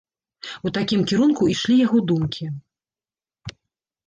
У 0.67 0.71
такім 0.77 1.03
кірунку 1.11 1.49
ішлі 1.53 1.75
яго 1.85 1.97
думкі. 2.13 2.45